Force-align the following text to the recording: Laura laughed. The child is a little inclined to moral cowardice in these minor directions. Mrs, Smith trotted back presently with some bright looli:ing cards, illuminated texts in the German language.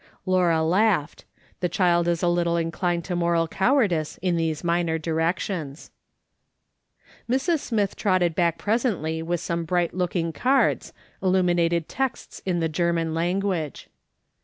Laura 0.25 0.63
laughed. 0.63 1.25
The 1.59 1.69
child 1.69 2.07
is 2.07 2.23
a 2.23 2.27
little 2.27 2.57
inclined 2.57 3.05
to 3.05 3.15
moral 3.15 3.47
cowardice 3.47 4.17
in 4.23 4.35
these 4.35 4.63
minor 4.63 4.97
directions. 4.97 5.91
Mrs, 7.29 7.59
Smith 7.59 7.95
trotted 7.95 8.33
back 8.33 8.57
presently 8.57 9.21
with 9.21 9.41
some 9.41 9.63
bright 9.63 9.93
looli:ing 9.93 10.33
cards, 10.33 10.91
illuminated 11.21 11.87
texts 11.87 12.41
in 12.47 12.59
the 12.61 12.67
German 12.67 13.13
language. 13.13 13.89